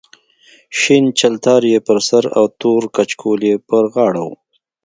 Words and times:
شین 0.79 1.05
چلتار 1.19 1.61
یې 1.71 1.79
پر 1.87 1.97
سر 2.07 2.23
او 2.37 2.45
تور 2.59 2.83
کچکول 2.95 3.39
یې 3.49 3.55
پر 3.67 3.83
غاړه 3.93 4.21
و. 4.27 4.29